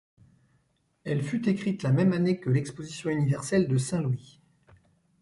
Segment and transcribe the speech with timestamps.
[1.03, 4.41] Elle fut écrite la même année que l'exposition universelle de Saint-Louis.